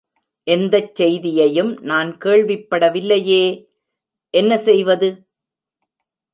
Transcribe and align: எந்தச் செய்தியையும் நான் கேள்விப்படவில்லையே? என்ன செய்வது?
எந்தச் 0.47 0.95
செய்தியையும் 0.95 1.81
நான் 1.81 2.17
கேள்விப்படவில்லையே? 2.17 3.43
என்ன 4.33 4.57
செய்வது? 4.57 5.09